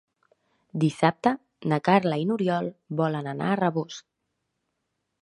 [0.83, 1.33] Dissabte
[1.73, 4.03] na Carla i n'Oriol volen anar a Rabós.